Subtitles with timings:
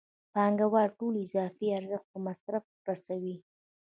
[0.33, 3.35] پانګوال ټول اضافي ارزښت په مصرف رسوي